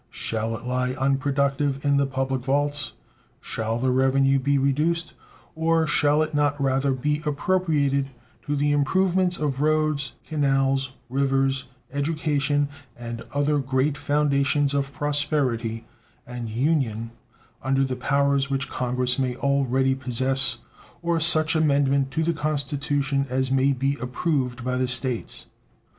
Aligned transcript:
Shall 0.09 0.57
it 0.57 0.65
lie 0.65 0.93
unproductive 0.93 1.85
in 1.85 1.97
the 1.97 2.07
public 2.07 2.41
vaults? 2.43 2.93
Shall 3.39 3.77
the 3.77 3.91
revenue 3.91 4.39
be 4.39 4.57
reduced? 4.57 5.13
Or 5.53 5.85
shall 5.85 6.23
it 6.23 6.33
not 6.33 6.59
rather 6.59 6.91
be 6.91 7.21
appropriated 7.23 8.09
to 8.47 8.55
the 8.55 8.71
improvements 8.71 9.37
of 9.37 9.61
roads, 9.61 10.13
canals, 10.25 10.93
rivers, 11.07 11.65
education, 11.93 12.67
and 12.97 13.21
other 13.31 13.59
great 13.59 13.95
foundations 13.95 14.73
of 14.73 14.91
prosperity 14.91 15.85
and 16.25 16.49
union 16.49 17.11
under 17.61 17.83
the 17.83 17.95
powers 17.95 18.49
which 18.49 18.69
Congress 18.71 19.19
may 19.19 19.35
already 19.35 19.93
possess 19.93 20.57
or 21.03 21.19
such 21.19 21.55
amendment 21.55 22.09
to 22.09 22.23
the 22.23 22.33
Constitution 22.33 23.27
as 23.29 23.51
may 23.51 23.71
be 23.71 23.97
approved 24.01 24.63
by 24.63 24.77
the 24.77 24.87
States? 24.87 25.45